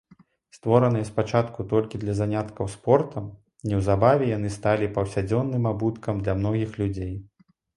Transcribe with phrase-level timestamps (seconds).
[0.57, 3.27] Створаныя спачатку толькі для заняткаў спортам,
[3.73, 7.13] неўзабаве яны сталі паўсядзённым абуткам для многіх людзей.